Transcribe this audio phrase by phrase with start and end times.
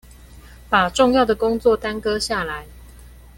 [0.67, 2.65] 把重要的工作耽擱下來